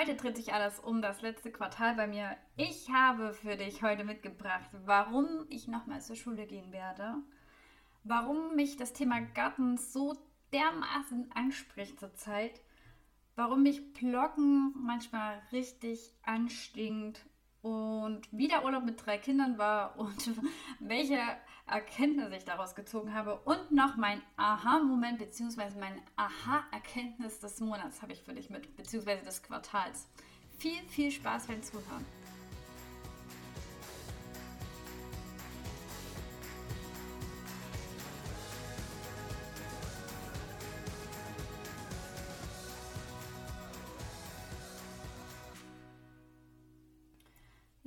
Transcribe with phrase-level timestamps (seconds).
[0.00, 2.34] Heute dreht sich alles um das letzte Quartal bei mir.
[2.56, 7.16] Ich habe für dich heute mitgebracht, warum ich nochmal zur Schule gehen werde,
[8.02, 10.16] warum mich das Thema Garten so
[10.54, 12.62] dermaßen anspricht zurzeit,
[13.36, 17.20] warum mich Blocken manchmal richtig anstinkt.
[17.60, 20.30] Und wie der Urlaub mit drei Kindern war und
[20.80, 21.20] welche
[21.70, 25.78] Erkenntnisse ich daraus gezogen habe und noch mein Aha-Moment bzw.
[25.78, 29.22] mein Aha-Erkenntnis des Monats habe ich für dich mit, bzw.
[29.22, 30.08] des Quartals.
[30.58, 32.04] Viel, viel Spaß beim Zuhören.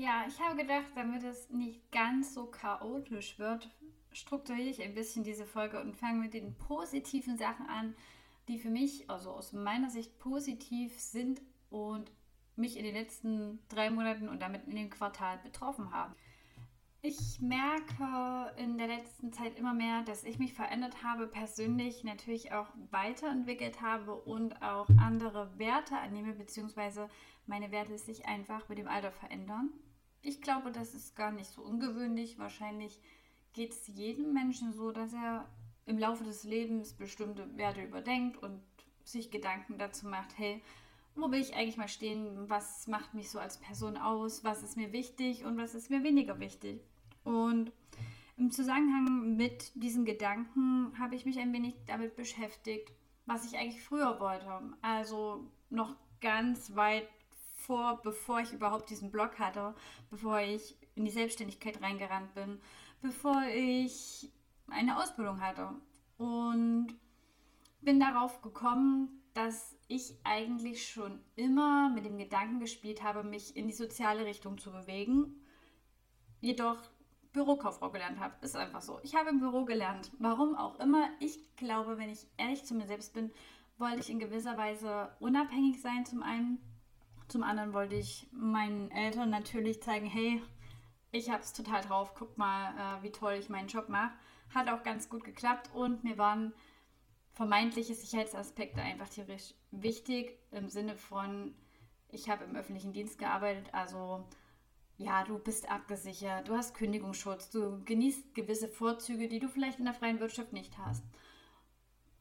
[0.04, 3.70] Ja, ich habe gedacht, damit es nicht ganz so chaotisch wird,
[4.12, 7.96] strukturiere ich ein bisschen diese Folge und fange mit den positiven Sachen an,
[8.50, 12.12] die für mich, also aus meiner Sicht positiv sind und
[12.58, 16.14] mich in den letzten drei Monaten und damit in dem Quartal betroffen haben.
[17.02, 22.52] Ich merke in der letzten Zeit immer mehr, dass ich mich verändert habe, persönlich natürlich
[22.52, 27.08] auch weiterentwickelt habe und auch andere Werte annehme, beziehungsweise
[27.46, 29.70] meine Werte sich einfach mit dem Alter verändern.
[30.24, 32.40] Ich glaube, das ist gar nicht so ungewöhnlich.
[32.40, 33.00] Wahrscheinlich
[33.52, 35.48] geht es jedem Menschen so, dass er
[35.86, 38.62] im Laufe des Lebens bestimmte Werte überdenkt und
[39.04, 40.62] sich Gedanken dazu macht, hey,
[41.16, 42.50] wo will ich eigentlich mal stehen?
[42.50, 44.46] Was macht mich so als Person aus?
[44.46, 46.82] Was ist mir wichtig und was ist mir weniger wichtig?
[47.26, 47.74] Und
[48.38, 52.94] im Zusammenhang mit diesen Gedanken habe ich mich ein wenig damit beschäftigt,
[53.26, 54.74] was ich eigentlich früher wollte.
[54.82, 57.10] Also noch ganz weit
[57.66, 59.74] vor, bevor ich überhaupt diesen Blog hatte,
[60.10, 62.60] bevor ich in die Selbstständigkeit reingerannt bin,
[63.02, 64.32] bevor ich
[64.68, 65.70] eine Ausbildung hatte.
[66.18, 66.96] Und
[67.82, 73.68] bin darauf gekommen, dass ich eigentlich schon immer mit dem Gedanken gespielt habe, mich in
[73.68, 75.36] die soziale Richtung zu bewegen.
[76.40, 76.78] Jedoch
[77.34, 78.34] Bürokauffrau gelernt habe.
[78.42, 79.00] Ist einfach so.
[79.04, 80.12] Ich habe im Büro gelernt.
[80.20, 81.10] Warum auch immer.
[81.20, 83.32] Ich glaube, wenn ich ehrlich zu mir selbst bin,
[83.78, 86.60] wollte ich in gewisser Weise unabhängig sein zum einen
[87.34, 90.40] zum anderen wollte ich meinen Eltern natürlich zeigen, hey,
[91.12, 94.14] ich habe es total drauf, guck mal, äh, wie toll ich meinen Job mache.
[94.54, 96.54] Hat auch ganz gut geklappt und mir waren
[97.32, 101.56] vermeintliche Sicherheitsaspekte einfach tierisch wichtig im Sinne von,
[102.10, 104.28] ich habe im öffentlichen Dienst gearbeitet, also
[104.98, 109.86] ja, du bist abgesichert, du hast Kündigungsschutz, du genießt gewisse Vorzüge, die du vielleicht in
[109.86, 111.04] der freien Wirtschaft nicht hast.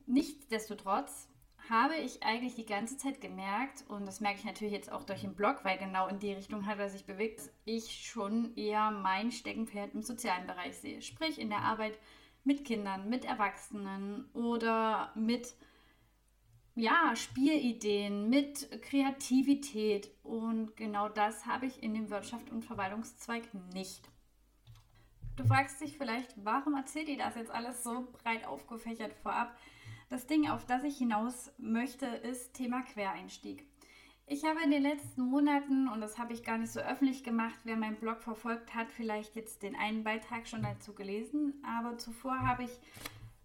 [0.07, 1.29] Nichtsdestotrotz
[1.73, 5.23] habe ich eigentlich die ganze Zeit gemerkt, und das merke ich natürlich jetzt auch durch
[5.23, 8.91] den Blog, weil genau in die Richtung hat er sich bewegt, dass ich schon eher
[8.91, 11.01] mein Steckenpferd im sozialen Bereich sehe.
[11.01, 11.99] Sprich in der Arbeit
[12.45, 15.55] mit Kindern, mit Erwachsenen oder mit
[16.75, 20.11] ja, Spielideen, mit Kreativität.
[20.23, 24.11] Und genau das habe ich in dem Wirtschaft- und Verwaltungszweig nicht.
[25.37, 29.57] Du fragst dich vielleicht, warum erzählt ihr das jetzt alles so breit aufgefächert vorab?
[30.13, 33.65] Das Ding, auf das ich hinaus möchte, ist Thema Quereinstieg.
[34.27, 37.59] Ich habe in den letzten Monaten, und das habe ich gar nicht so öffentlich gemacht,
[37.65, 42.41] wer meinen Blog verfolgt hat, vielleicht jetzt den einen Beitrag schon dazu gelesen, aber zuvor
[42.41, 42.79] habe ich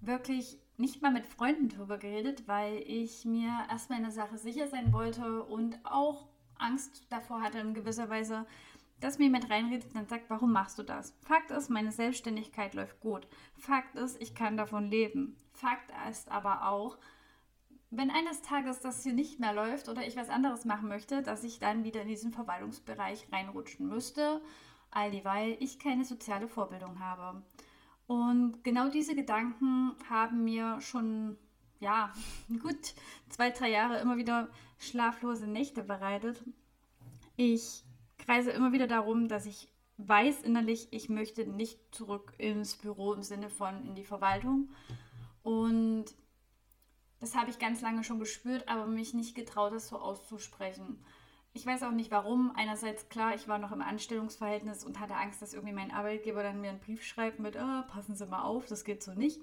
[0.02, 4.68] wirklich nicht mal mit Freunden darüber geredet, weil ich mir erstmal in der Sache sicher
[4.68, 8.46] sein wollte und auch Angst davor hatte, in gewisser Weise
[9.00, 11.14] dass mir mit reinredet und sagt, warum machst du das?
[11.22, 13.28] Fakt ist, meine Selbstständigkeit läuft gut.
[13.56, 15.38] Fakt ist, ich kann davon leben.
[15.58, 16.98] Fakt ist aber auch,
[17.90, 21.44] wenn eines Tages das hier nicht mehr läuft oder ich was anderes machen möchte, dass
[21.44, 24.42] ich dann wieder in diesen Verwaltungsbereich reinrutschen müsste,
[24.92, 27.42] all dieweil ich keine soziale Vorbildung habe.
[28.06, 31.38] Und genau diese Gedanken haben mir schon,
[31.80, 32.14] ja,
[32.62, 32.94] gut
[33.30, 36.44] zwei, drei Jahre immer wieder schlaflose Nächte bereitet.
[37.36, 37.84] Ich
[38.20, 43.24] kreise immer wieder darum, dass ich weiß innerlich, ich möchte nicht zurück ins Büro im
[43.24, 44.70] Sinne von in die Verwaltung.
[45.44, 46.06] Und
[47.20, 51.04] das habe ich ganz lange schon gespürt, aber mich nicht getraut, das so auszusprechen.
[51.54, 52.52] Ich weiß auch nicht warum.
[52.56, 56.62] Einerseits klar, ich war noch im Anstellungsverhältnis und hatte Angst, dass irgendwie mein Arbeitgeber dann
[56.62, 59.42] mir einen Brief schreibt mit, oh, passen Sie mal auf, das geht so nicht.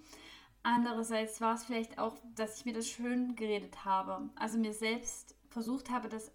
[0.62, 4.31] Andererseits war es vielleicht auch, dass ich mir das schön geredet habe.
[4.37, 6.32] Also mir selbst versucht habe, das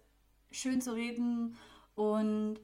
[0.50, 1.56] schön zu reden
[1.94, 2.60] und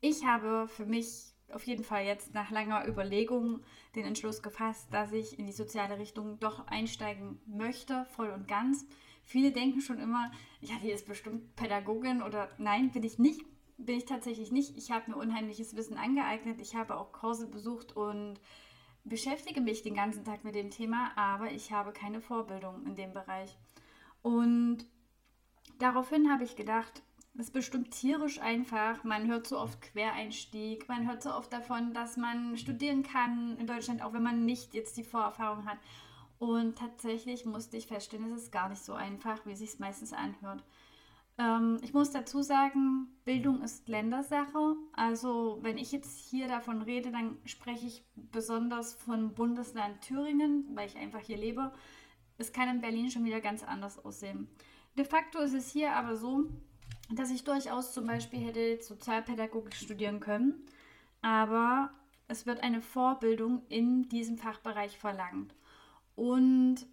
[0.00, 3.60] ich habe für mich auf jeden Fall jetzt nach langer Überlegung
[3.94, 8.86] den Entschluss gefasst, dass ich in die soziale Richtung doch einsteigen möchte, voll und ganz.
[9.24, 13.40] Viele denken schon immer, ja, die ist bestimmt Pädagogin oder nein, bin ich nicht.
[13.78, 14.76] Bin ich tatsächlich nicht.
[14.76, 16.60] Ich habe mir unheimliches Wissen angeeignet.
[16.60, 18.40] Ich habe auch Kurse besucht und
[19.04, 23.12] beschäftige mich den ganzen Tag mit dem Thema, aber ich habe keine Vorbildung in dem
[23.12, 23.58] Bereich.
[24.22, 24.86] Und
[25.78, 27.02] Daraufhin habe ich gedacht,
[27.36, 29.04] das ist bestimmt tierisch einfach.
[29.04, 33.66] Man hört so oft Quereinstieg, man hört so oft davon, dass man studieren kann in
[33.66, 35.78] Deutschland, auch wenn man nicht jetzt die Vorerfahrung hat.
[36.38, 40.14] Und tatsächlich musste ich feststellen, es ist gar nicht so einfach, wie es sich meistens
[40.14, 40.64] anhört.
[41.38, 44.76] Ähm, ich muss dazu sagen, Bildung ist Ländersache.
[44.94, 50.88] Also wenn ich jetzt hier davon rede, dann spreche ich besonders von Bundesland Thüringen, weil
[50.88, 51.72] ich einfach hier lebe.
[52.38, 54.48] Es kann in Berlin schon wieder ganz anders aussehen.
[54.96, 56.48] De facto ist es hier aber so,
[57.10, 60.66] dass ich durchaus zum Beispiel hätte Sozialpädagogik studieren können,
[61.22, 61.90] aber
[62.28, 65.54] es wird eine Vorbildung in diesem Fachbereich verlangt.
[66.16, 66.86] Und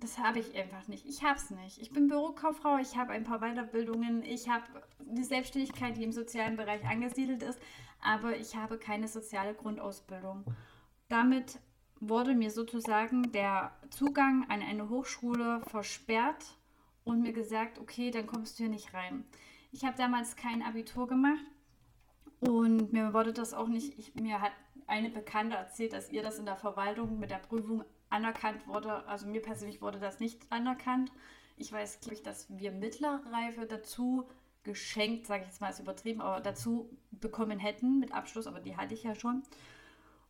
[0.00, 1.06] das habe ich einfach nicht.
[1.06, 1.78] Ich habe es nicht.
[1.78, 4.64] Ich bin Bürokauffrau, ich habe ein paar Weiterbildungen, ich habe
[4.98, 7.60] die Selbstständigkeit, die im sozialen Bereich angesiedelt ist,
[8.02, 10.44] aber ich habe keine soziale Grundausbildung.
[11.08, 11.58] Damit
[12.00, 16.56] wurde mir sozusagen der Zugang an eine Hochschule versperrt
[17.04, 19.24] und mir gesagt, okay, dann kommst du hier nicht rein.
[19.72, 21.44] Ich habe damals kein Abitur gemacht
[22.40, 24.52] und mir wurde das auch nicht, ich, mir hat
[24.86, 29.06] eine Bekannte erzählt, dass ihr das in der Verwaltung mit der Prüfung anerkannt wurde.
[29.06, 31.12] Also mir persönlich wurde das nicht anerkannt.
[31.56, 34.28] Ich weiß, glaube ich, dass wir mittlere Reife dazu
[34.62, 38.76] geschenkt, sage ich jetzt mal, ist übertrieben, aber dazu bekommen hätten mit Abschluss, aber die
[38.76, 39.42] hatte ich ja schon.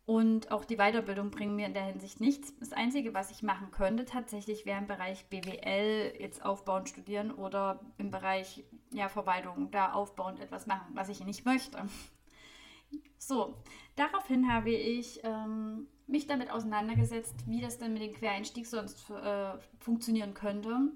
[0.06, 2.52] Und auch die Weiterbildung bringen mir in der Hinsicht nichts.
[2.58, 7.81] Das Einzige, was ich machen könnte, tatsächlich wäre im Bereich BWL jetzt aufbauen, studieren oder
[7.99, 11.87] im Bereich ja, Verwaltung da aufbauend etwas machen, was ich nicht möchte.
[13.19, 13.55] So,
[13.97, 19.52] daraufhin habe ich ähm, mich damit auseinandergesetzt, wie das denn mit dem Quereinstieg sonst äh,
[19.79, 20.91] funktionieren könnte.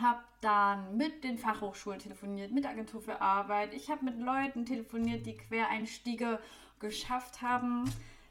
[0.00, 3.74] Habe dann mit den Fachhochschulen telefoniert, mit Agentur für Arbeit.
[3.74, 6.38] Ich habe mit Leuten telefoniert, die Quereinstiege
[6.78, 7.84] geschafft haben,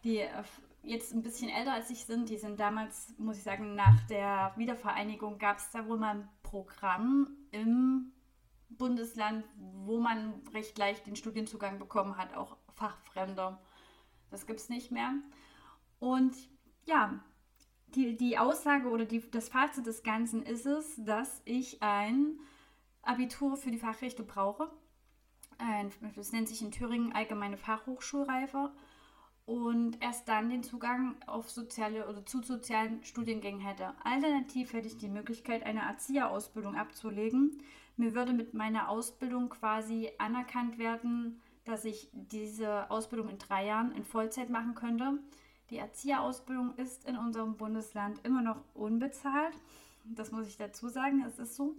[0.08, 0.44] die äh,
[0.84, 2.30] jetzt ein bisschen älter als ich sind.
[2.30, 6.30] Die sind damals, muss ich sagen, nach der Wiedervereinigung gab es da wohl mal ein
[6.44, 8.14] Programm im
[8.70, 13.62] Bundesland, wo man recht leicht den Studienzugang bekommen hat, auch Fachfremder.
[14.32, 15.14] Das gibt es nicht mehr.
[16.00, 16.36] Und
[16.86, 17.20] ja,
[17.96, 22.40] die, die Aussage oder die, das Fazit des Ganzen ist es, dass ich ein
[23.02, 24.70] Abitur für die Fachrichtung brauche.
[25.58, 28.72] Ein, das nennt sich in Thüringen allgemeine Fachhochschulreife
[29.48, 33.94] und erst dann den Zugang auf soziale oder zu sozialen Studiengängen hätte.
[34.04, 37.64] Alternativ hätte ich die Möglichkeit, eine Erzieherausbildung abzulegen.
[37.96, 43.94] Mir würde mit meiner Ausbildung quasi anerkannt werden, dass ich diese Ausbildung in drei Jahren
[43.94, 45.18] in Vollzeit machen könnte.
[45.70, 49.54] Die Erzieherausbildung ist in unserem Bundesland immer noch unbezahlt.
[50.04, 51.74] Das muss ich dazu sagen, es ist so.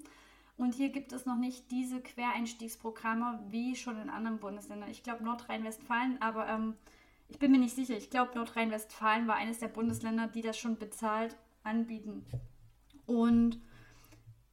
[0.56, 4.90] Und hier gibt es noch nicht diese Quereinstiegsprogramme wie schon in anderen Bundesländern.
[4.90, 6.74] Ich glaube Nordrhein-Westfalen, aber ähm,
[7.28, 7.96] ich bin mir nicht sicher.
[7.96, 12.24] Ich glaube Nordrhein-Westfalen war eines der Bundesländer, die das schon bezahlt anbieten.
[13.06, 13.60] Und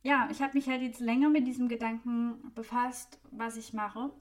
[0.03, 4.11] ja, ich habe mich halt jetzt länger mit diesem Gedanken befasst, was ich mache.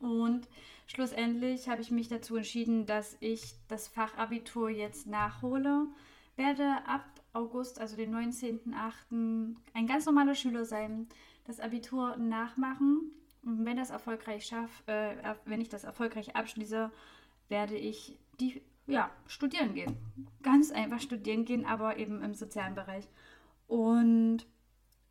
[0.00, 0.46] Und
[0.86, 5.86] schlussendlich habe ich mich dazu entschieden, dass ich das Fachabitur jetzt nachhole.
[6.36, 11.08] Werde ab August, also den 19.08., ein ganz normaler Schüler sein,
[11.44, 13.12] das Abitur nachmachen.
[13.42, 16.90] Und wenn das erfolgreich schaff, äh, wenn ich das erfolgreich abschließe,
[17.48, 19.96] werde ich die ja, studieren gehen.
[20.42, 23.08] Ganz einfach studieren gehen, aber eben im sozialen Bereich.
[23.66, 24.46] Und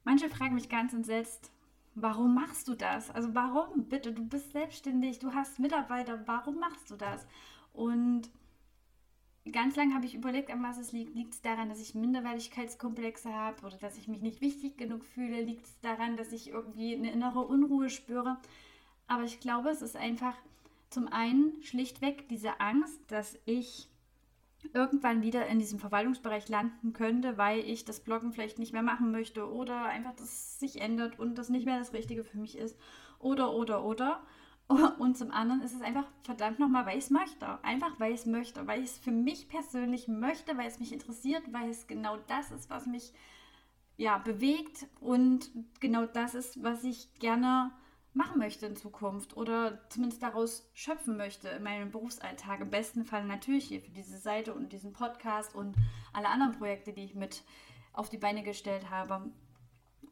[0.04, 1.52] manche fragen mich ganz entsetzt,
[1.94, 3.12] warum machst du das?
[3.12, 3.86] Also warum?
[3.86, 7.26] Bitte, du bist selbstständig, du hast Mitarbeiter, warum machst du das?
[7.74, 8.30] Und
[9.52, 11.16] ganz lange habe ich überlegt, an was es liegt.
[11.16, 15.42] Liegt es daran, dass ich Minderwertigkeitskomplexe habe oder dass ich mich nicht wichtig genug fühle?
[15.42, 18.38] Liegt es daran, dass ich irgendwie eine innere Unruhe spüre?
[19.08, 20.36] Aber ich glaube, es ist einfach
[20.96, 23.90] zum einen schlichtweg diese Angst, dass ich
[24.74, 29.12] irgendwann wieder in diesem Verwaltungsbereich landen könnte, weil ich das Bloggen vielleicht nicht mehr machen
[29.12, 32.80] möchte oder einfach das sich ändert und das nicht mehr das Richtige für mich ist.
[33.20, 34.24] Oder, oder, oder.
[34.98, 37.64] Und zum anderen ist es einfach verdammt nochmal, weil ich es möchte.
[37.64, 40.92] Einfach weil ich es möchte, weil ich es für mich persönlich möchte, weil es mich
[40.92, 43.14] interessiert, weil es genau das ist, was mich
[43.98, 47.72] ja, bewegt und genau das ist, was ich gerne
[48.16, 52.62] machen möchte in Zukunft oder zumindest daraus schöpfen möchte in meinem Berufsalltag.
[52.62, 55.76] Im besten Fall natürlich hier für diese Seite und diesen Podcast und
[56.14, 57.44] alle anderen Projekte, die ich mit
[57.94, 59.32] auf die Beine gestellt habe.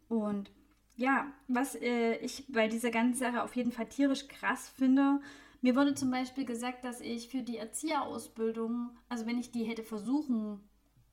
[0.10, 0.52] Und
[0.96, 5.22] ja, was äh, ich bei dieser ganzen Sache auf jeden Fall tierisch krass finde,
[5.62, 9.84] mir wurde zum Beispiel gesagt, dass ich für die Erzieherausbildung, also wenn ich die hätte
[9.84, 10.60] versuchen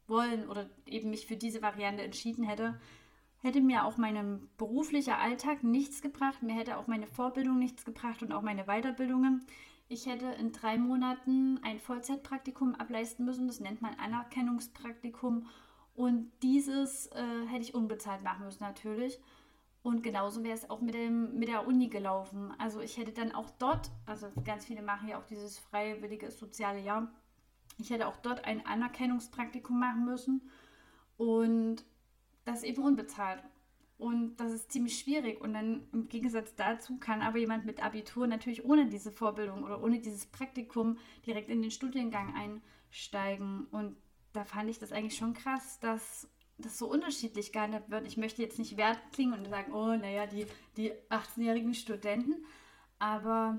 [0.09, 2.81] wollen oder eben mich für diese Variante entschieden hätte,
[3.43, 8.23] hätte mir auch mein beruflicher Alltag nichts gebracht, mir hätte auch meine Vorbildung nichts gebracht
[8.23, 9.45] und auch meine Weiterbildungen.
[9.89, 15.47] Ich hätte in drei Monaten ein Vollzeitpraktikum ableisten müssen, das nennt man Anerkennungspraktikum.
[15.95, 19.19] Und dieses äh, hätte ich unbezahlt machen müssen natürlich.
[19.83, 22.53] Und genauso wäre es auch mit, dem, mit der Uni gelaufen.
[22.59, 26.81] Also ich hätte dann auch dort, also ganz viele machen ja auch dieses freiwillige soziale
[26.81, 27.11] Jahr,
[27.79, 30.51] ich hätte auch dort ein Anerkennungspraktikum machen müssen
[31.17, 31.85] und
[32.51, 33.43] das eben unbezahlt.
[33.99, 35.43] Und das ist ziemlich schwierig.
[35.43, 39.83] Und dann im Gegensatz dazu kann aber jemand mit Abitur natürlich ohne diese Vorbildung oder
[39.83, 43.67] ohne dieses Praktikum direkt in den Studiengang einsteigen.
[43.71, 43.97] Und
[44.33, 48.07] da fand ich das eigentlich schon krass, dass das so unterschiedlich gehandhabt wird.
[48.07, 50.47] Ich möchte jetzt nicht wert klingen und sagen, oh, naja, die,
[50.79, 52.45] die 18-jährigen Studenten.
[52.99, 53.59] Aber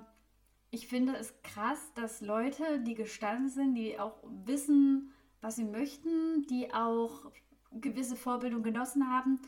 [0.71, 6.47] ich finde es krass, dass Leute, die gestanden sind, die auch wissen, was sie möchten,
[6.47, 7.31] die auch
[7.71, 9.39] gewisse Vorbildung genossen haben,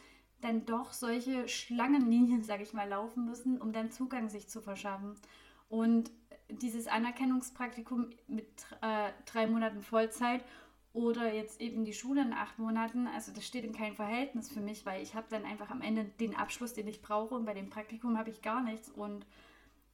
[0.42, 5.16] dann doch solche Schlangenlinien, sage ich mal, laufen müssen, um dann Zugang sich zu verschaffen.
[5.70, 6.12] Und
[6.50, 8.48] dieses Anerkennungspraktikum mit
[8.82, 10.44] äh, drei Monaten Vollzeit
[10.94, 14.62] oder jetzt eben die Schule in acht Monaten, also das steht in keinem Verhältnis für
[14.62, 17.56] mich, weil ich habe dann einfach am Ende den Abschluss, den ich brauche und bei
[17.56, 18.90] dem Praktikum habe ich gar nichts.
[18.90, 19.26] Und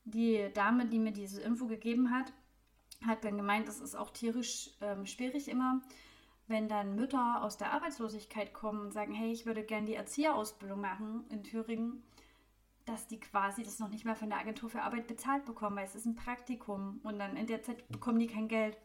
[0.03, 2.33] die Dame, die mir diese Info gegeben hat,
[3.05, 5.81] hat dann gemeint, das ist auch tierisch ähm, schwierig immer,
[6.49, 10.81] wenn dann Mütter aus der Arbeitslosigkeit kommen und sagen, hey, ich würde gerne die Erzieherausbildung
[10.81, 12.03] machen in Thüringen,
[12.85, 15.85] dass die quasi das noch nicht mal von der Agentur für Arbeit bezahlt bekommen, weil
[15.85, 18.77] es ist ein Praktikum und dann in der Zeit bekommen die kein Geld.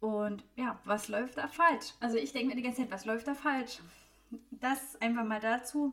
[0.00, 1.92] Und ja, was läuft da falsch?
[2.00, 3.80] Also ich denke mir die ganze Zeit, was läuft da falsch?
[4.50, 5.92] Das einfach mal dazu.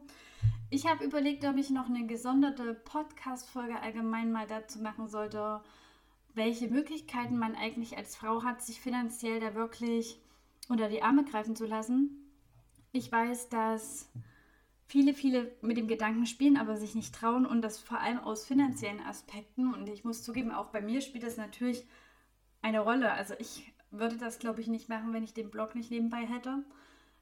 [0.70, 5.62] Ich habe überlegt, ob ich noch eine gesonderte Podcast-Folge allgemein mal dazu machen sollte,
[6.34, 10.20] welche Möglichkeiten man eigentlich als Frau hat, sich finanziell da wirklich
[10.70, 12.32] unter die Arme greifen zu lassen.
[12.92, 14.12] Ich weiß, dass
[14.88, 18.46] viele, viele mit dem Gedanken spielen, aber sich nicht trauen und das vor allem aus
[18.46, 19.74] finanziellen Aspekten.
[19.74, 21.86] Und ich muss zugeben, auch bei mir spielt das natürlich
[22.62, 23.12] eine Rolle.
[23.12, 26.64] Also ich würde das, glaube ich, nicht machen, wenn ich den Blog nicht nebenbei hätte.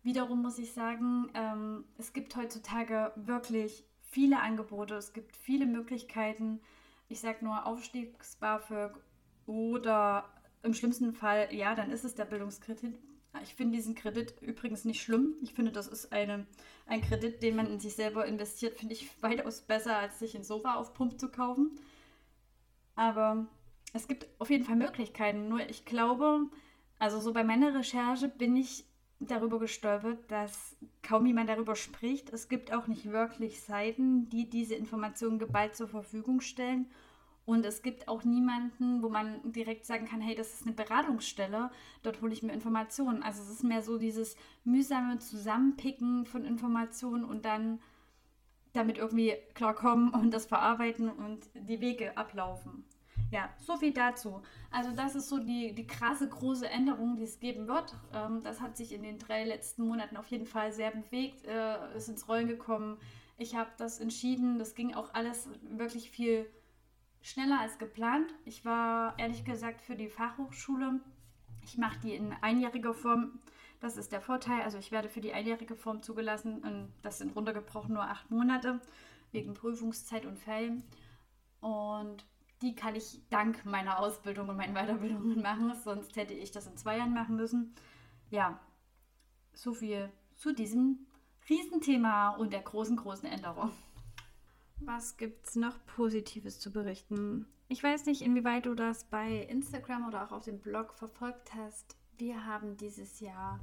[0.03, 6.59] Wiederum muss ich sagen, ähm, es gibt heutzutage wirklich viele Angebote, es gibt viele Möglichkeiten.
[7.07, 8.91] Ich sage nur Aufstiegs-BAföG
[9.45, 10.25] oder
[10.61, 12.97] im schlimmsten Fall, ja, dann ist es der Bildungskredit,
[13.41, 15.33] ich finde diesen Kredit übrigens nicht schlimm.
[15.41, 16.45] Ich finde, das ist eine,
[16.85, 20.43] ein Kredit, den man in sich selber investiert, finde ich weitaus besser, als sich ein
[20.43, 21.71] Sofa auf Pump zu kaufen.
[22.95, 23.47] Aber
[23.93, 25.49] es gibt auf jeden Fall Möglichkeiten.
[25.49, 26.47] Nur ich glaube,
[26.99, 28.85] also so bei meiner Recherche bin ich
[29.19, 32.31] darüber gestolpert, dass kaum jemand darüber spricht.
[32.31, 36.87] Es gibt auch nicht wirklich Seiten, die diese Informationen geballt zur Verfügung stellen.
[37.45, 41.71] Und es gibt auch niemanden, wo man direkt sagen kann, hey, das ist eine Beratungsstelle,
[42.01, 43.21] dort hole ich mir Informationen.
[43.21, 47.79] Also es ist mehr so dieses mühsame Zusammenpicken von Informationen und dann
[48.71, 52.85] damit irgendwie klarkommen und das verarbeiten und die Wege ablaufen.
[53.29, 54.41] Ja, so viel dazu.
[54.71, 57.95] Also das ist so die, die krasse große Änderung, die es geben wird.
[58.13, 61.97] Ähm, das hat sich in den drei letzten Monaten auf jeden Fall sehr bewegt, äh,
[61.97, 62.97] ist ins Rollen gekommen.
[63.37, 66.45] Ich habe das entschieden, das ging auch alles wirklich viel
[67.23, 68.31] schneller als geplant.
[68.45, 70.99] Ich war ehrlich gesagt für die Fachhochschule.
[71.63, 73.39] Ich mache die in einjähriger Form.
[73.79, 74.61] Das ist der Vorteil.
[74.61, 78.79] Also ich werde für die einjährige Form zugelassen und das sind runtergebrochen nur acht Monate
[79.31, 80.83] wegen Prüfungszeit und Fällen.
[81.61, 82.25] Und
[82.61, 85.73] die kann ich dank meiner Ausbildung und meinen Weiterbildungen machen.
[85.83, 87.73] Sonst hätte ich das in zwei Jahren machen müssen.
[88.29, 88.59] Ja,
[89.53, 91.07] so viel zu diesem
[91.49, 93.71] Riesenthema und der großen, großen Änderung.
[94.77, 97.47] Was gibt es noch Positives zu berichten?
[97.67, 101.95] Ich weiß nicht, inwieweit du das bei Instagram oder auch auf dem Blog verfolgt hast.
[102.17, 103.59] Wir haben dieses Jahr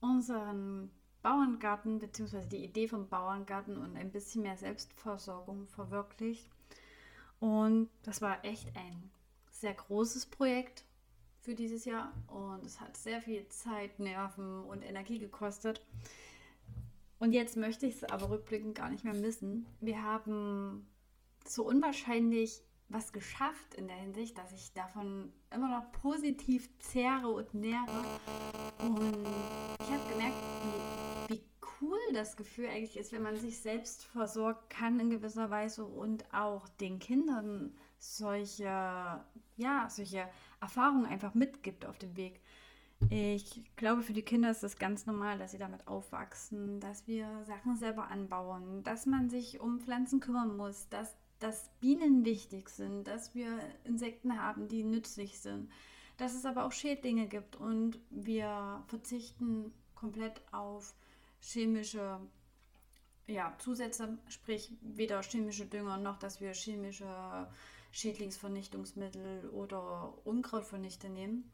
[0.00, 0.90] unseren
[1.22, 2.46] Bauerngarten bzw.
[2.46, 6.48] die Idee vom Bauerngarten und ein bisschen mehr Selbstversorgung verwirklicht.
[7.40, 9.10] Und das war echt ein
[9.50, 10.84] sehr großes Projekt
[11.40, 15.80] für dieses Jahr und es hat sehr viel Zeit, Nerven und Energie gekostet.
[17.18, 19.66] Und jetzt möchte ich es aber rückblickend gar nicht mehr missen.
[19.80, 20.86] Wir haben
[21.46, 27.52] so unwahrscheinlich was geschafft in der Hinsicht, dass ich davon immer noch positiv zehre und
[27.54, 28.04] nähre.
[28.78, 29.26] Und
[29.80, 30.36] ich habe gemerkt,
[31.28, 31.42] wie, wie
[31.80, 36.32] cool das Gefühl eigentlich ist, wenn man sich selbst versorgen kann in gewisser Weise und
[36.32, 38.64] auch den Kindern solche,
[39.56, 40.28] ja, solche
[40.60, 42.40] Erfahrungen einfach mitgibt auf dem Weg.
[43.10, 47.44] Ich glaube, für die Kinder ist es ganz normal, dass sie damit aufwachsen, dass wir
[47.44, 53.06] Sachen selber anbauen, dass man sich um Pflanzen kümmern muss, dass, dass Bienen wichtig sind,
[53.06, 55.70] dass wir Insekten haben, die nützlich sind,
[56.16, 60.94] dass es aber auch Schädlinge gibt und wir verzichten komplett auf
[61.40, 62.18] chemische
[63.26, 67.48] ja, Zusätze, sprich weder chemische Dünger noch, dass wir chemische
[67.92, 71.50] Schädlingsvernichtungsmittel oder Unkrautvernichter nehmen.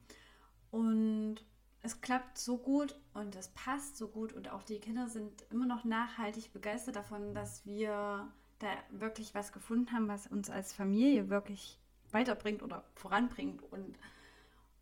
[0.73, 1.37] Und
[1.83, 5.67] es klappt so gut und es passt so gut und auch die Kinder sind immer
[5.67, 11.29] noch nachhaltig begeistert davon, dass wir da wirklich was gefunden haben, was uns als Familie
[11.29, 11.79] wirklich
[12.11, 13.99] weiterbringt oder voranbringt und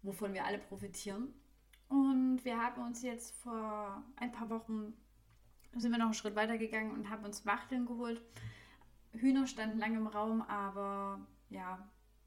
[0.03, 1.35] wovon wir alle profitieren.
[1.89, 4.93] Und wir haben uns jetzt vor ein paar Wochen,
[5.75, 8.23] sind wir noch einen Schritt weiter gegangen und haben uns Wachteln geholt.
[9.13, 11.79] Hühner standen lange im Raum, aber ja,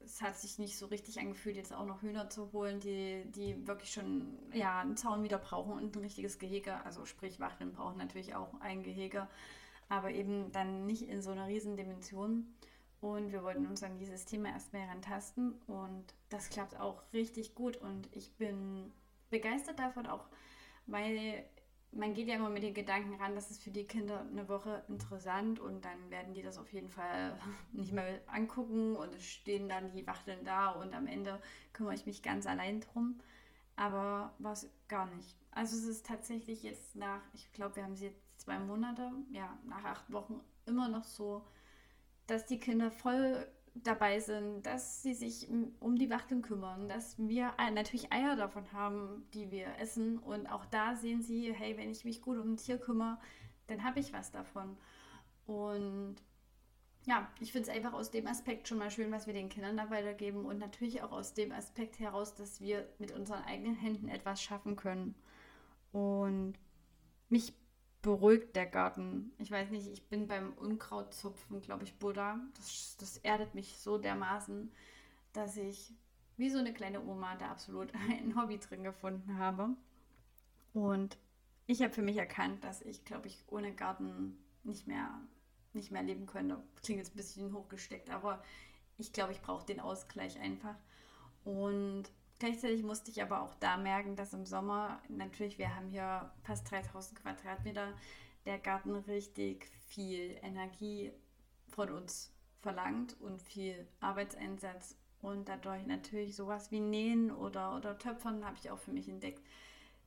[0.04, 3.66] es hat sich nicht so richtig angefühlt, jetzt auch noch Hühner zu holen, die, die
[3.66, 6.84] wirklich schon ja, einen Zaun wieder brauchen und ein richtiges Gehege.
[6.84, 9.28] Also sprich, Wachteln brauchen natürlich auch ein Gehege,
[9.88, 12.54] aber eben dann nicht in so einer riesen Dimension.
[13.00, 17.76] Und wir wollten uns an dieses Thema erstmal herantasten und das klappt auch richtig gut
[17.76, 18.92] und ich bin
[19.28, 20.26] begeistert davon auch,
[20.86, 21.44] weil
[21.96, 24.82] man geht ja immer mit den Gedanken ran, dass es für die Kinder eine Woche
[24.88, 27.38] interessant und dann werden die das auf jeden Fall
[27.72, 31.40] nicht mehr angucken und es stehen dann die Wachteln da und am Ende
[31.72, 33.20] kümmere ich mich ganz allein drum.
[33.76, 35.36] Aber was gar nicht.
[35.50, 39.58] Also es ist tatsächlich jetzt nach, ich glaube, wir haben sie jetzt zwei Monate, ja,
[39.64, 41.44] nach acht Wochen immer noch so,
[42.26, 45.48] dass die Kinder voll dabei sind, dass sie sich
[45.80, 50.18] um die Wachteln kümmern, dass wir natürlich Eier davon haben, die wir essen.
[50.18, 53.18] Und auch da sehen sie, hey, wenn ich mich gut um ein Tier kümmere,
[53.66, 54.76] dann habe ich was davon.
[55.46, 56.16] Und
[57.06, 59.76] ja, ich finde es einfach aus dem Aspekt schon mal schön, was wir den Kindern
[59.76, 64.08] da weitergeben und natürlich auch aus dem Aspekt heraus, dass wir mit unseren eigenen Händen
[64.08, 65.14] etwas schaffen können.
[65.92, 66.54] Und
[67.28, 67.52] mich
[68.04, 69.32] beruhigt der Garten.
[69.38, 72.38] Ich weiß nicht, ich bin beim Unkrautzupfen, glaube ich, Buddha.
[72.54, 74.70] Das, das erdet mich so dermaßen,
[75.32, 75.94] dass ich
[76.36, 79.70] wie so eine kleine Oma da absolut ein Hobby drin gefunden habe.
[80.74, 81.16] Und
[81.66, 85.18] ich habe für mich erkannt, dass ich, glaube ich, ohne Garten nicht mehr,
[85.72, 86.62] nicht mehr leben könnte.
[86.82, 88.42] Klingt jetzt ein bisschen hochgesteckt, aber
[88.98, 90.76] ich glaube, ich brauche den Ausgleich einfach.
[91.42, 92.04] Und
[92.44, 96.70] Gleichzeitig musste ich aber auch da merken, dass im Sommer, natürlich, wir haben hier fast
[96.70, 97.94] 3000 Quadratmeter,
[98.44, 101.10] der Garten richtig viel Energie
[101.68, 104.94] von uns verlangt und viel Arbeitseinsatz.
[105.22, 109.40] Und dadurch natürlich sowas wie Nähen oder, oder Töpfern habe ich auch für mich entdeckt,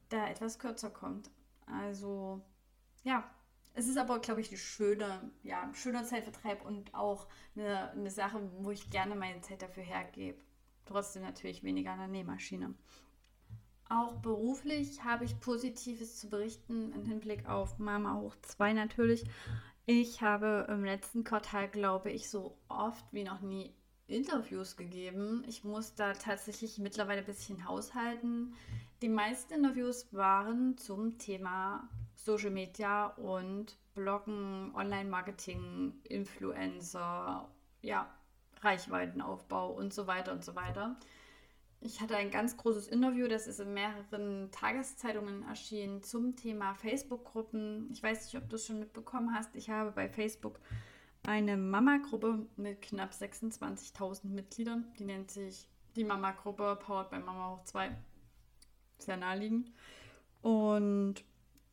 [0.10, 1.32] da etwas kürzer kommt.
[1.66, 2.40] Also
[3.04, 3.28] ja,
[3.74, 8.48] es ist aber, glaube ich, ein schöner, ja, schöner Zeitvertreib und auch eine, eine Sache,
[8.60, 10.38] wo ich gerne meine Zeit dafür hergebe
[10.88, 12.74] trotzdem natürlich weniger an der Nähmaschine.
[13.90, 19.24] Auch beruflich habe ich Positives zu berichten im Hinblick auf Mama hoch 2 natürlich.
[19.86, 23.74] Ich habe im letzten Quartal, glaube ich, so oft wie noch nie
[24.08, 25.44] Interviews gegeben.
[25.48, 28.54] Ich muss da tatsächlich mittlerweile ein bisschen haushalten.
[29.02, 37.50] Die meisten Interviews waren zum Thema Social Media und Bloggen, Online-Marketing, Influencer,
[37.82, 38.10] ja,
[38.62, 40.98] Reichweitenaufbau und so weiter und so weiter.
[41.80, 47.90] Ich hatte ein ganz großes Interview, das ist in mehreren Tageszeitungen erschienen zum Thema Facebook-Gruppen.
[47.92, 49.56] Ich weiß nicht, ob du es schon mitbekommen hast.
[49.56, 50.60] Ich habe bei Facebook
[51.28, 54.86] eine Mama-Gruppe mit knapp 26.000 Mitgliedern.
[54.98, 57.96] Die nennt sich die Mama-Gruppe Powered by Mama hoch 2.
[58.98, 59.72] Sehr naheliegend.
[60.42, 61.24] Und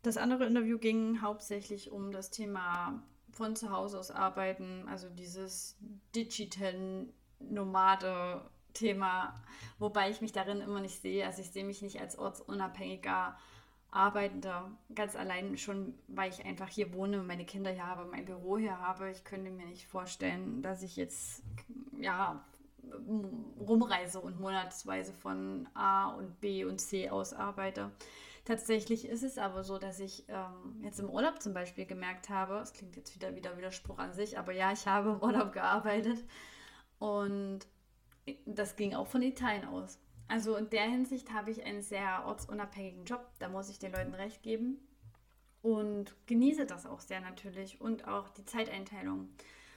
[0.03, 3.03] das andere Interview ging hauptsächlich um das Thema
[3.35, 5.77] von zu Hause aus arbeiten, also dieses
[6.15, 7.07] Digital
[7.41, 8.43] Nomade
[8.73, 9.35] Thema,
[9.79, 11.25] wobei ich mich darin immer nicht sehe.
[11.25, 13.37] Also ich sehe mich nicht als ortsunabhängiger
[13.91, 18.59] Arbeitender, ganz allein schon, weil ich einfach hier wohne, meine Kinder hier habe, mein Büro
[18.59, 19.11] hier habe.
[19.11, 21.45] Ich könnte mir nicht vorstellen, dass ich jetzt
[22.01, 22.45] ja
[23.61, 27.93] rumreise und monatsweise von A und B und C aus arbeite.
[28.45, 32.59] Tatsächlich ist es aber so, dass ich ähm, jetzt im Urlaub zum Beispiel gemerkt habe,
[32.59, 36.23] es klingt jetzt wieder wieder Widerspruch an sich, aber ja, ich habe im Urlaub gearbeitet
[36.99, 37.61] und
[38.45, 39.99] das ging auch von Italien aus.
[40.29, 44.15] Also in der Hinsicht habe ich einen sehr ortsunabhängigen Job, da muss ich den Leuten
[44.15, 44.77] recht geben
[45.63, 49.31] und genieße das auch sehr natürlich und auch die Zeiteinteilung.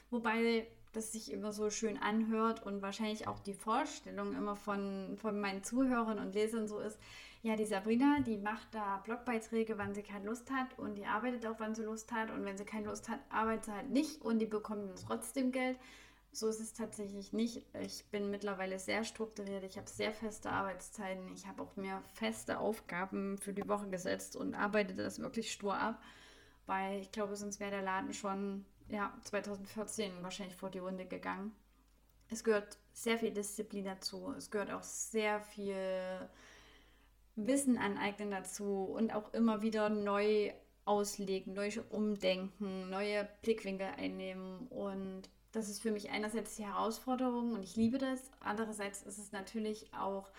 [0.10, 5.39] Wobei das sich immer so schön anhört und wahrscheinlich auch die Vorstellung immer von, von
[5.39, 6.99] meinen Zuhörern und Lesern so ist,
[7.43, 11.45] ja, die Sabrina, die macht da Blogbeiträge, wann sie keine Lust hat und die arbeitet
[11.45, 14.21] auch, wann sie Lust hat und wenn sie keine Lust hat, arbeitet sie halt nicht
[14.21, 15.78] und die bekommt trotzdem Geld.
[16.32, 17.63] So ist es tatsächlich nicht.
[17.82, 19.63] Ich bin mittlerweile sehr strukturiert.
[19.63, 21.34] Ich habe sehr feste Arbeitszeiten.
[21.34, 25.76] Ich habe auch mir feste Aufgaben für die Woche gesetzt und arbeite das wirklich stur
[25.76, 26.02] ab,
[26.65, 31.56] weil ich glaube, sonst wäre der Laden schon ja, 2014 wahrscheinlich vor die Runde gegangen.
[32.30, 34.34] Es gehört sehr viel Disziplin dazu.
[34.38, 36.30] Es gehört auch sehr viel
[37.38, 40.52] Wissen aneignen dazu und auch immer wieder neu
[40.86, 44.67] auslegen, neu umdenken, neue Blickwinkel einnehmen.
[44.67, 48.32] Und das ist für mich einerseits die Herausforderung und ich liebe das.
[48.39, 50.32] Andererseits ist es natürlich auch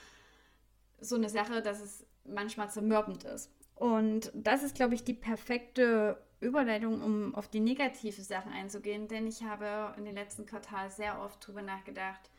[1.01, 3.51] so eine Sache, dass es manchmal zermürbend ist.
[3.75, 9.27] Und das ist, glaube ich, die perfekte Überleitung, um auf die negativen Sachen einzugehen, denn
[9.27, 12.31] ich habe in den letzten Quartal sehr oft darüber nachgedacht,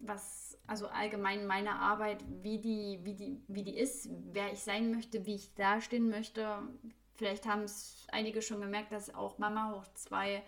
[0.00, 4.90] was, also allgemein meine Arbeit, wie die, wie die, wie die ist, wer ich sein
[4.90, 6.62] möchte, wie ich dastehen möchte.
[7.16, 10.42] Vielleicht haben es einige schon gemerkt, dass auch Mama hoch zwei,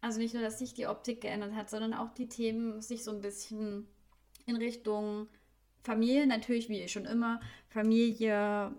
[0.00, 3.10] also nicht nur, dass sich die Optik geändert hat, sondern auch die Themen sich so
[3.10, 3.86] ein bisschen
[4.46, 5.28] in Richtung
[5.82, 8.72] Familie, natürlich wie schon immer, Familie,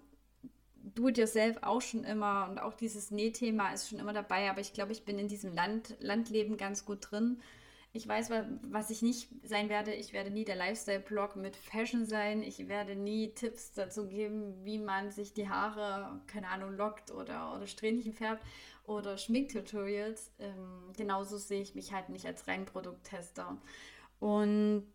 [0.95, 4.61] do it yourself auch schon immer und auch dieses Nähthema ist schon immer dabei, aber
[4.61, 7.39] ich glaube, ich bin in diesem Land, Landleben ganz gut drin.
[7.93, 8.29] Ich weiß,
[8.63, 9.93] was ich nicht sein werde.
[9.93, 12.43] Ich werde nie der Lifestyle-Blog mit Fashion sein.
[12.43, 17.55] Ich werde nie Tipps dazu geben, wie man sich die Haare, keine Ahnung, lockt oder,
[17.55, 18.43] oder Strähnchen färbt
[18.85, 20.31] oder Schminktutorials.
[20.37, 23.57] Ähm, genauso sehe ich mich halt nicht als rein Produkttester.
[24.19, 24.85] Und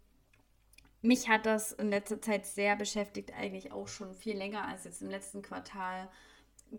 [1.01, 5.03] mich hat das in letzter Zeit sehr beschäftigt, eigentlich auch schon viel länger als jetzt
[5.03, 6.09] im letzten Quartal.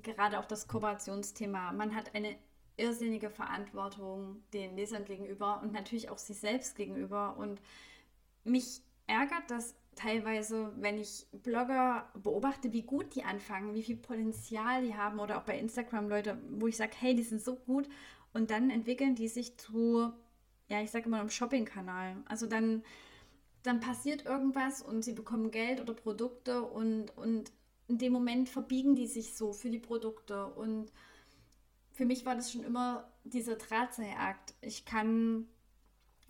[0.02, 1.74] Gerade auch das Kooperationsthema.
[1.74, 2.36] Man hat eine
[2.78, 7.38] irrsinnige Verantwortung den Lesern gegenüber und natürlich auch sich selbst gegenüber.
[7.38, 7.62] Und
[8.44, 14.84] mich ärgert das teilweise, wenn ich Blogger beobachte, wie gut die anfangen, wie viel Potenzial
[14.84, 17.88] die haben oder auch bei Instagram Leute, wo ich sage, hey, die sind so gut
[18.34, 20.12] und dann entwickeln die sich zu,
[20.68, 22.18] ja, ich sage immer einem Shopping-Kanal.
[22.26, 22.84] Also dann
[23.64, 27.52] dann passiert irgendwas und sie bekommen Geld oder Produkte und, und
[27.88, 30.48] in dem Moment verbiegen die sich so für die Produkte.
[30.48, 30.92] Und
[31.94, 34.56] für mich war das schon immer dieser Drahtseilakt.
[34.62, 35.48] Ich kann,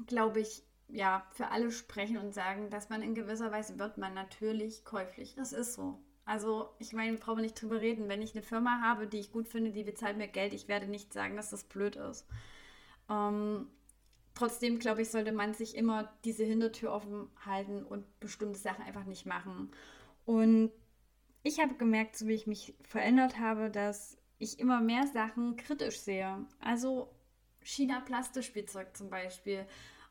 [0.05, 4.13] glaube ich, ja, für alle sprechen und sagen, dass man in gewisser Weise wird man
[4.13, 5.35] natürlich käuflich.
[5.35, 5.99] Das ist so.
[6.25, 8.09] Also, ich meine, brauchen nicht drüber reden.
[8.09, 10.87] Wenn ich eine Firma habe, die ich gut finde, die bezahlt mir Geld, ich werde
[10.87, 12.27] nicht sagen, dass das blöd ist.
[13.09, 13.67] Ähm,
[14.33, 19.05] trotzdem, glaube ich, sollte man sich immer diese Hintertür offen halten und bestimmte Sachen einfach
[19.05, 19.71] nicht machen.
[20.25, 20.71] Und
[21.41, 25.99] ich habe gemerkt, so wie ich mich verändert habe, dass ich immer mehr Sachen kritisch
[25.99, 26.45] sehe.
[26.59, 27.09] Also
[27.61, 29.65] China-Plastispielzeug zum Beispiel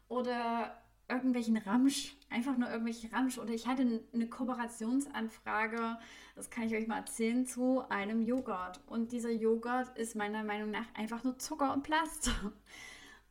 [0.08, 3.38] oder irgendwelchen Ramsch, einfach nur irgendwelche Ramsch.
[3.38, 5.98] Oder ich hatte eine Kooperationsanfrage,
[6.34, 8.80] das kann ich euch mal erzählen, zu einem Joghurt.
[8.86, 12.30] Und dieser Joghurt ist meiner Meinung nach einfach nur Zucker und Plast.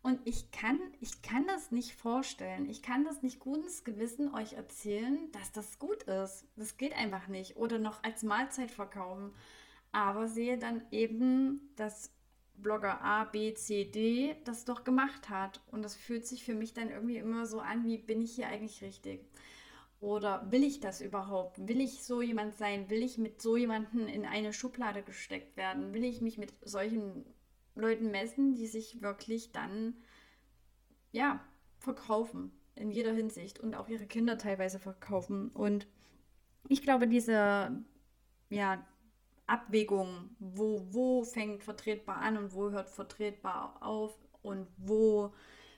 [0.03, 2.67] Und ich kann, ich kann das nicht vorstellen.
[2.67, 6.47] Ich kann das nicht gutes Gewissen euch erzählen, dass das gut ist.
[6.55, 7.55] Das geht einfach nicht.
[7.55, 9.31] Oder noch als Mahlzeit verkaufen.
[9.91, 12.11] Aber sehe dann eben, dass
[12.55, 15.61] Blogger A, B, C, D das doch gemacht hat.
[15.71, 18.47] Und das fühlt sich für mich dann irgendwie immer so an, wie bin ich hier
[18.47, 19.25] eigentlich richtig?
[19.99, 21.67] Oder will ich das überhaupt?
[21.67, 22.89] Will ich so jemand sein?
[22.89, 25.93] Will ich mit so jemandem in eine Schublade gesteckt werden?
[25.93, 27.25] Will ich mich mit solchen
[27.75, 29.95] Leuten messen, die sich wirklich dann,
[31.11, 31.39] ja,
[31.77, 35.49] verkaufen in jeder Hinsicht und auch ihre Kinder teilweise verkaufen.
[35.49, 35.87] Und
[36.67, 37.71] ich glaube, diese,
[38.49, 38.85] ja,
[39.51, 45.33] Abwägung, wo, wo fängt vertretbar an und wo hört vertretbar auf und wo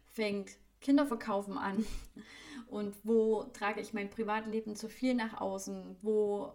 [0.06, 1.86] fängt Kinderverkaufen an
[2.68, 6.54] und wo trage ich mein Privatleben zu viel nach außen, wo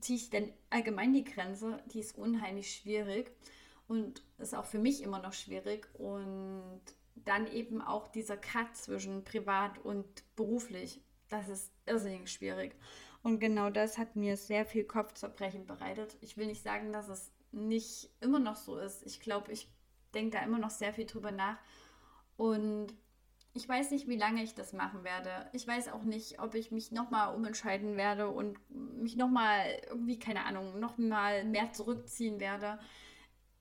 [0.00, 3.30] ziehe ich denn allgemein die Grenze, die ist unheimlich schwierig
[3.86, 5.88] und ist auch für mich immer noch schwierig.
[5.94, 6.80] Und
[7.14, 11.00] dann eben auch dieser Cut zwischen privat und beruflich.
[11.28, 12.74] Das ist irrsinnig schwierig.
[13.22, 16.16] Und genau das hat mir sehr viel Kopfzerbrechen bereitet.
[16.20, 19.04] Ich will nicht sagen, dass es nicht immer noch so ist.
[19.06, 19.70] Ich glaube, ich
[20.14, 21.58] denke da immer noch sehr viel drüber nach.
[22.36, 22.94] Und
[23.54, 25.50] ich weiß nicht, wie lange ich das machen werde.
[25.52, 30.44] Ich weiß auch nicht, ob ich mich nochmal umentscheiden werde und mich nochmal irgendwie, keine
[30.44, 32.78] Ahnung, nochmal mehr zurückziehen werde.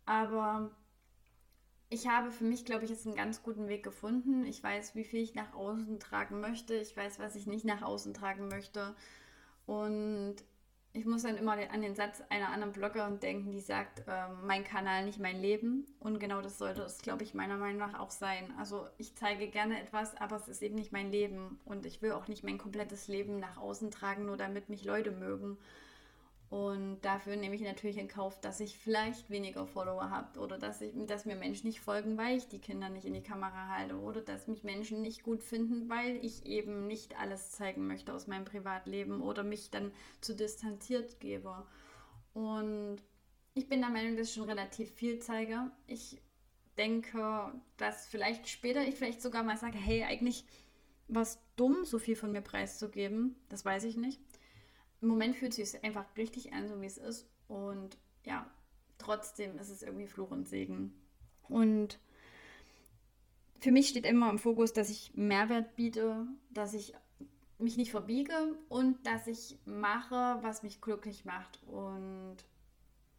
[0.05, 0.71] Aber
[1.89, 4.45] ich habe für mich, glaube ich, jetzt einen ganz guten Weg gefunden.
[4.45, 6.75] Ich weiß, wie viel ich nach außen tragen möchte.
[6.75, 8.95] Ich weiß, was ich nicht nach außen tragen möchte.
[9.67, 10.37] Und
[10.93, 14.63] ich muss dann immer an den Satz einer anderen Bloggerin denken, die sagt, äh, mein
[14.63, 15.85] Kanal, nicht mein Leben.
[15.99, 18.51] Und genau das sollte es, glaube ich, meiner Meinung nach auch sein.
[18.57, 21.59] Also ich zeige gerne etwas, aber es ist eben nicht mein Leben.
[21.65, 25.11] Und ich will auch nicht mein komplettes Leben nach außen tragen, nur damit mich Leute
[25.11, 25.57] mögen.
[26.49, 30.79] Und dafür nehme ich natürlich in Kauf, dass ich vielleicht weniger Follower habe oder dass,
[30.79, 33.99] ich, dass mir Menschen nicht folgen, weil ich die Kinder nicht in die Kamera halte
[33.99, 38.27] oder dass mich Menschen nicht gut finden, weil ich eben nicht alles zeigen möchte aus
[38.27, 41.65] meinem Privatleben oder mich dann zu distanziert gebe.
[42.33, 42.99] Und
[43.53, 45.69] ich bin der Meinung, dass ich schon relativ viel zeige.
[45.85, 46.21] Ich
[46.77, 50.45] denke, dass vielleicht später ich vielleicht sogar mal sage, hey, eigentlich
[51.09, 53.35] war es dumm, so viel von mir preiszugeben.
[53.49, 54.21] Das weiß ich nicht
[55.01, 57.27] im Moment fühlt sich es einfach richtig an, so wie es ist.
[57.47, 58.49] Und ja,
[58.97, 60.93] trotzdem ist es irgendwie Fluch und Segen.
[61.47, 61.99] Und
[63.59, 66.93] für mich steht immer im Fokus, dass ich Mehrwert biete, dass ich
[67.59, 71.59] mich nicht verbiege und dass ich mache, was mich glücklich macht.
[71.65, 72.37] Und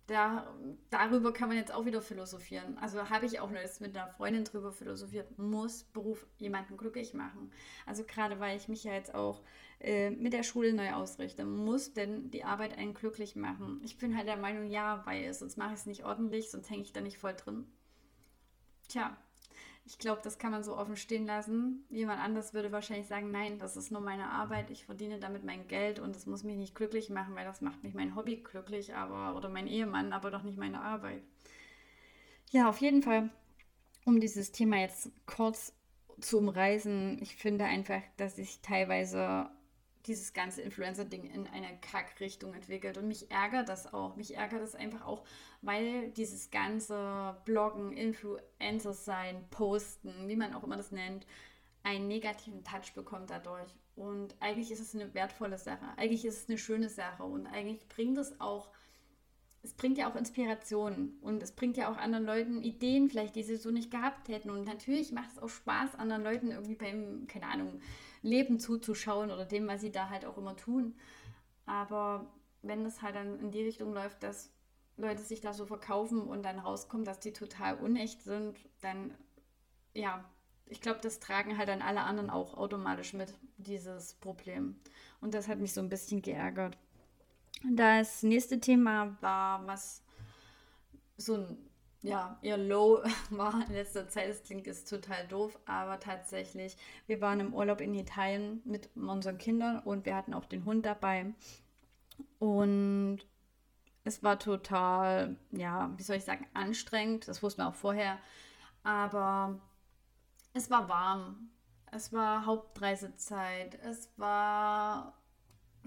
[0.09, 0.47] da,
[0.89, 2.79] darüber kann man jetzt auch wieder philosophieren.
[2.79, 7.53] Also habe ich auch jetzt mit einer Freundin drüber philosophiert, muss Beruf jemanden glücklich machen.
[7.85, 9.43] Also gerade weil ich mich ja jetzt auch
[9.81, 13.83] äh, mit der Schule neu ausrichte, muss denn die Arbeit einen glücklich machen?
[13.85, 16.83] Ich bin halt der Meinung, ja, weil sonst mache ich es nicht ordentlich, sonst hänge
[16.83, 17.67] ich da nicht voll drin.
[18.89, 19.15] Tja,
[19.89, 21.83] ich glaube, das kann man so offen stehen lassen.
[21.89, 25.67] Jemand anders würde wahrscheinlich sagen, nein, das ist nur meine Arbeit, ich verdiene damit mein
[25.67, 28.95] Geld und das muss mich nicht glücklich machen, weil das macht mich mein Hobby glücklich,
[28.95, 31.23] aber oder mein Ehemann, aber doch nicht meine Arbeit.
[32.51, 33.31] Ja, auf jeden Fall,
[34.05, 35.73] um dieses Thema jetzt kurz
[36.21, 39.49] zu umreißen, ich finde einfach, dass ich teilweise
[40.07, 42.99] dieses ganze Influencer-Ding in eine Kackrichtung entwickelt.
[42.99, 44.17] Und mich ärgert das auch.
[44.17, 45.25] Mich ärgert das einfach auch,
[45.63, 51.27] weil dieses ganze Bloggen, Influencer sein, Posten, wie man auch immer das nennt,
[51.83, 53.75] einen negativen Touch bekommt dadurch.
[53.97, 55.87] Und eigentlich ist es eine wertvolle Sache.
[55.97, 57.25] Eigentlich ist es eine schöne Sache.
[57.25, 58.71] Und eigentlich bringt es auch,
[59.63, 61.19] es bringt ja auch Inspiration.
[61.21, 64.51] Und es bringt ja auch anderen Leuten Ideen, vielleicht, die sie so nicht gehabt hätten.
[64.51, 67.81] Und natürlich macht es auch Spaß, anderen Leuten irgendwie beim, keine Ahnung,
[68.23, 70.95] Leben zuzuschauen oder dem, was sie da halt auch immer tun.
[71.67, 72.27] Aber
[72.63, 74.51] wenn es halt dann in die Richtung läuft, dass
[74.97, 79.15] Leute sich da so verkaufen und dann rauskommt, dass die total unecht sind, dann
[79.95, 80.25] ja,
[80.67, 84.77] ich glaube, das tragen halt dann alle anderen auch automatisch mit, dieses Problem.
[85.21, 86.77] Und das hat mich so ein bisschen geärgert.
[87.69, 90.03] Das nächste Thema war, was
[91.17, 91.68] so ein
[92.03, 94.29] ja, eher low war in letzter Zeit.
[94.31, 99.39] Das klingt jetzt total doof, aber tatsächlich, wir waren im Urlaub in Italien mit unseren
[99.39, 101.27] Kindern und wir hatten auch den Hund dabei.
[102.39, 103.21] Und
[104.05, 107.29] es war total, ja, wie soll ich sagen, anstrengend.
[107.29, 108.19] Das wussten wir auch vorher.
[108.83, 109.59] Aber
[110.55, 111.51] es war warm.
[111.91, 113.75] Es war Hauptreisezeit.
[113.83, 115.18] Es war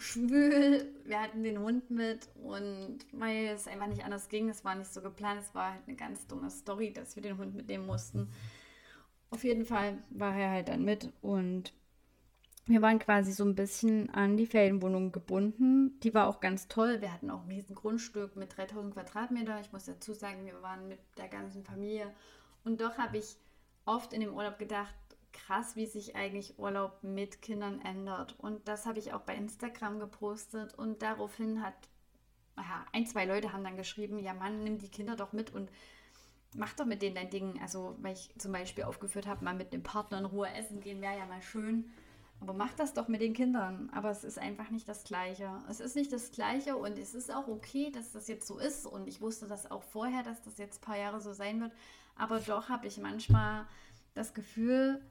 [0.01, 0.93] schwül.
[1.05, 4.91] Wir hatten den Hund mit und weil es einfach nicht anders ging, es war nicht
[4.91, 8.29] so geplant, es war halt eine ganz dumme Story, dass wir den Hund mitnehmen mussten.
[9.29, 11.73] Auf jeden Fall war er halt dann mit und
[12.65, 15.99] wir waren quasi so ein bisschen an die Ferienwohnung gebunden.
[16.01, 17.01] Die war auch ganz toll.
[17.01, 19.59] Wir hatten auch ein riesen Grundstück mit 3000 Quadratmeter.
[19.61, 22.13] Ich muss dazu sagen, wir waren mit der ganzen Familie.
[22.63, 23.37] Und doch habe ich
[23.85, 24.93] oft in dem Urlaub gedacht,
[25.33, 28.35] krass, wie sich eigentlich Urlaub mit Kindern ändert.
[28.39, 30.73] Und das habe ich auch bei Instagram gepostet.
[30.75, 31.75] Und daraufhin hat,
[32.55, 35.69] aha, ein, zwei Leute haben dann geschrieben, ja Mann, nimm die Kinder doch mit und
[36.55, 37.59] mach doch mit denen dein Ding.
[37.61, 41.01] Also, weil ich zum Beispiel aufgeführt habe, mal mit dem Partner in Ruhe essen gehen,
[41.01, 41.91] wäre ja mal schön.
[42.39, 43.91] Aber mach das doch mit den Kindern.
[43.93, 45.49] Aber es ist einfach nicht das Gleiche.
[45.69, 48.87] Es ist nicht das Gleiche und es ist auch okay, dass das jetzt so ist.
[48.87, 51.71] Und ich wusste das auch vorher, dass das jetzt ein paar Jahre so sein wird.
[52.15, 53.67] Aber doch habe ich manchmal
[54.13, 55.01] das Gefühl,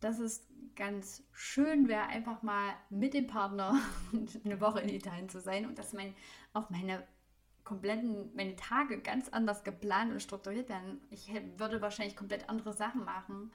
[0.00, 3.80] dass es ganz schön wäre, einfach mal mit dem Partner
[4.44, 6.14] eine Woche in Italien zu sein und dass mein,
[6.52, 7.06] auch meine
[7.64, 11.00] kompletten, meine Tage ganz anders geplant und strukturiert werden.
[11.10, 13.52] Ich würde wahrscheinlich komplett andere Sachen machen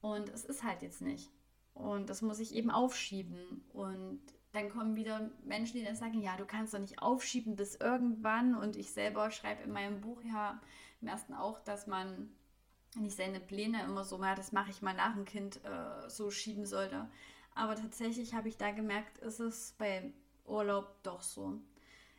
[0.00, 1.30] und es ist halt jetzt nicht.
[1.74, 3.64] Und das muss ich eben aufschieben.
[3.72, 4.20] Und
[4.52, 8.54] dann kommen wieder Menschen, die dann sagen, ja, du kannst doch nicht aufschieben bis irgendwann.
[8.54, 10.60] Und ich selber schreibe in meinem Buch ja
[11.00, 12.30] im ersten auch, dass man
[13.00, 16.30] nicht seine Pläne immer so, ja, das mache ich mal nach dem Kind, äh, so
[16.30, 17.08] schieben sollte.
[17.54, 20.12] Aber tatsächlich habe ich da gemerkt, ist es bei
[20.46, 21.58] Urlaub doch so.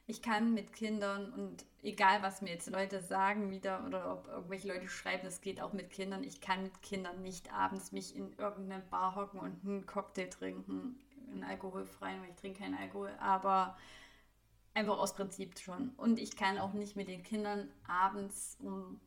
[0.05, 4.67] Ich kann mit Kindern und egal was mir jetzt Leute sagen wieder oder ob irgendwelche
[4.67, 6.23] Leute schreiben, es geht auch mit Kindern.
[6.23, 10.99] Ich kann mit Kindern nicht abends mich in irgendeine Bar hocken und einen Cocktail trinken,
[11.31, 13.77] einen alkoholfreien, weil ich trinke keinen Alkohol, aber
[14.73, 15.89] einfach aus Prinzip schon.
[15.89, 18.99] Und ich kann auch nicht mit den Kindern abends um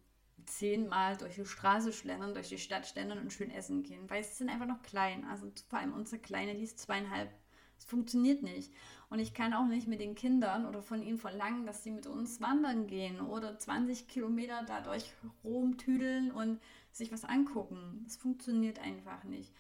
[0.47, 4.35] zehnmal durch die Straße schlendern, durch die Stadt schlendern und schön essen gehen, weil sie
[4.35, 5.25] sind einfach noch klein.
[5.25, 7.31] Also vor allem unsere Kleine, die ist zweieinhalb.
[7.79, 8.73] Es funktioniert nicht.
[9.11, 12.07] Und ich kann auch nicht mit den Kindern oder von ihnen verlangen, dass sie mit
[12.07, 15.13] uns wandern gehen oder 20 Kilometer da durch
[15.45, 16.61] Rom tüdeln und
[16.93, 18.03] sich was angucken.
[18.05, 19.53] Das funktioniert einfach nicht.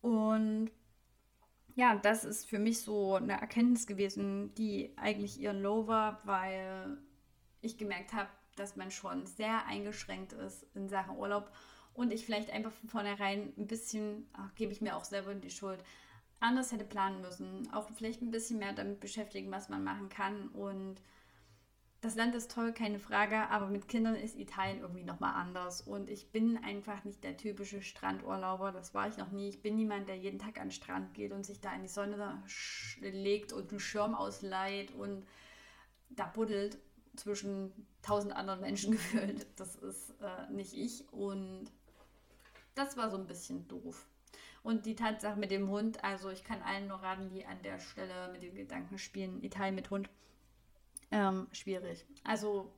[0.00, 0.70] Und
[1.74, 6.98] ja, das ist für mich so eine Erkenntnis gewesen, die eigentlich ihren Low war, weil
[7.60, 11.50] ich gemerkt habe, dass man schon sehr eingeschränkt ist in Sachen Urlaub
[11.94, 15.82] und ich vielleicht einfach von vornherein ein bisschen, gebe ich mir auch selber die Schuld,
[16.40, 17.72] anders hätte planen müssen.
[17.72, 20.48] Auch vielleicht ein bisschen mehr damit beschäftigen, was man machen kann.
[20.48, 21.00] Und
[22.00, 25.80] das Land ist toll, keine Frage, aber mit Kindern ist Italien irgendwie nochmal anders.
[25.80, 28.72] Und ich bin einfach nicht der typische Strandurlauber.
[28.72, 29.48] Das war ich noch nie.
[29.48, 31.88] Ich bin niemand, der jeden Tag an den Strand geht und sich da in die
[31.88, 32.42] Sonne
[33.00, 35.24] legt und einen Schirm ausleiht und
[36.10, 36.78] da buddelt
[37.16, 39.46] zwischen tausend anderen Menschen gefühlt.
[39.56, 41.70] Das ist äh, nicht ich und
[42.74, 44.06] das war so ein bisschen doof.
[44.62, 47.78] Und die Tatsache mit dem Hund, also ich kann allen nur raten, die an der
[47.78, 50.08] Stelle mit den Gedanken spielen, Italien mit Hund,
[51.10, 52.06] ähm, schwierig.
[52.24, 52.72] Also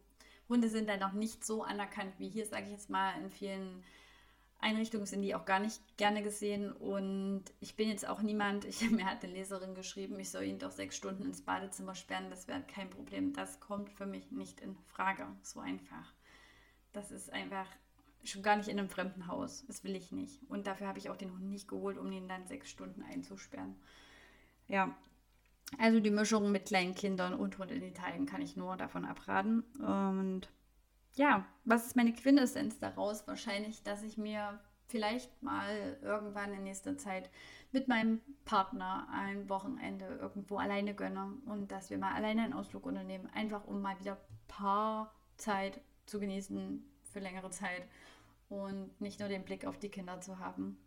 [0.49, 3.85] Hunde sind dann noch nicht so anerkannt wie hier, sage ich jetzt mal, in vielen
[4.67, 6.73] Einrichtungen sind die auch gar nicht gerne gesehen.
[6.73, 10.59] Und ich bin jetzt auch niemand, ich, mir hat eine Leserin geschrieben, ich soll ihn
[10.59, 13.33] doch sechs Stunden ins Badezimmer sperren, das wäre kein Problem.
[13.33, 15.27] Das kommt für mich nicht in Frage.
[15.43, 16.13] So einfach.
[16.93, 17.67] Das ist einfach
[18.25, 19.65] schon gar nicht in einem fremden Haus.
[19.69, 20.41] Das will ich nicht.
[20.49, 23.77] Und dafür habe ich auch den Hund nicht geholt, um ihn dann sechs Stunden einzusperren.
[24.67, 24.97] Ja,
[25.79, 29.61] also die Mischung mit kleinen Kindern und Hund in Italien kann ich nur davon abraten.
[29.79, 30.49] Und
[31.17, 33.27] ja, was ist meine Quintessenz daraus?
[33.27, 37.31] Wahrscheinlich, dass ich mir vielleicht mal irgendwann in nächster Zeit
[37.73, 42.87] mit meinem Partner ein Wochenende irgendwo alleine gönne und dass wir mal alleine einen Ausflug
[42.87, 47.87] unternehmen, einfach um mal wieder paar Zeit zu genießen für längere Zeit
[48.49, 50.79] und nicht nur den Blick auf die Kinder zu haben.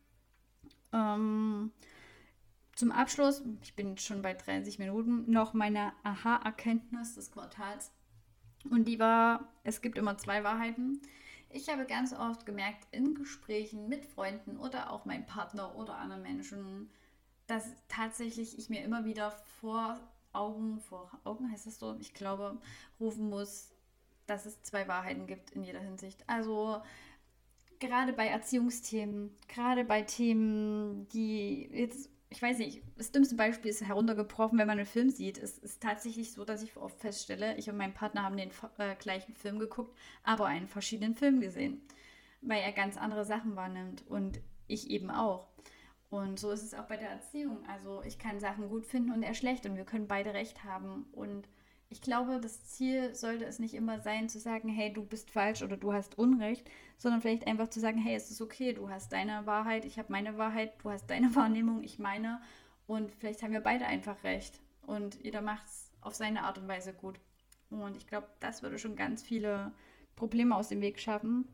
[0.94, 1.72] Ähm,
[2.74, 7.92] zum Abschluss, ich bin schon bei 30 Minuten, noch meine Aha-Erkenntnis des Quartals.
[8.70, 11.02] Und die war, es gibt immer zwei Wahrheiten.
[11.50, 16.22] Ich habe ganz oft gemerkt in Gesprächen mit Freunden oder auch meinem Partner oder anderen
[16.22, 16.90] Menschen,
[17.48, 20.00] dass tatsächlich ich mir immer wieder vor
[20.32, 22.60] Augen, vor Augen heißt das so, ich glaube,
[23.00, 23.72] rufen muss,
[24.28, 26.24] dass es zwei Wahrheiten gibt in jeder Hinsicht.
[26.28, 26.84] Also
[27.80, 33.82] gerade bei Erziehungsthemen, gerade bei Themen, die jetzt ich weiß nicht, das dümmste Beispiel ist
[33.82, 35.38] heruntergebrochen, wenn man einen Film sieht.
[35.40, 38.96] Es ist tatsächlich so, dass ich oft feststelle, ich und mein Partner haben den äh,
[38.96, 41.82] gleichen Film geguckt, aber einen verschiedenen Film gesehen,
[42.42, 45.48] weil er ganz andere Sachen wahrnimmt und ich eben auch.
[46.10, 47.66] Und so ist es auch bei der Erziehung.
[47.68, 51.08] Also ich kann Sachen gut finden und er schlecht und wir können beide recht haben
[51.12, 51.48] und
[51.90, 55.64] ich glaube, das Ziel sollte es nicht immer sein, zu sagen, hey, du bist falsch
[55.64, 59.12] oder du hast Unrecht, sondern vielleicht einfach zu sagen, hey, es ist okay, du hast
[59.12, 62.42] deine Wahrheit, ich habe meine Wahrheit, du hast deine Wahrnehmung, ich meine.
[62.86, 64.60] Und vielleicht haben wir beide einfach recht.
[64.86, 67.20] Und jeder macht es auf seine Art und Weise gut.
[67.72, 69.72] Und ich glaube, das würde schon ganz viele
[70.16, 71.48] Probleme aus dem Weg schaffen.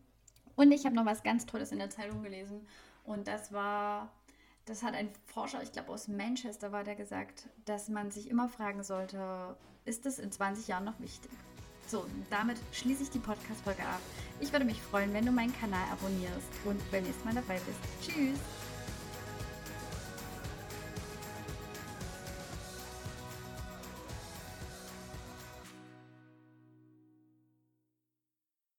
[0.55, 2.67] Und ich habe noch was ganz Tolles in der Zeitung gelesen.
[3.03, 4.11] Und das war
[4.65, 8.49] das hat ein Forscher, ich glaube aus Manchester war der gesagt, dass man sich immer
[8.49, 11.31] fragen sollte, ist es in 20 Jahren noch wichtig?
[11.87, 14.01] So, damit schließe ich die Podcast-Folge ab.
[14.39, 17.79] Ich würde mich freuen, wenn du meinen Kanal abonnierst und beim nächsten Mal dabei bist.
[18.01, 18.39] Tschüss!